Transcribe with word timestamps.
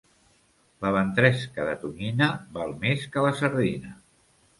La 0.85 0.91
ventresca 0.95 1.67
de 1.67 1.75
tonyina 1.83 2.29
val 2.55 2.73
més 2.87 3.05
que 3.17 3.27
la 3.27 3.35
sardina. 3.43 3.93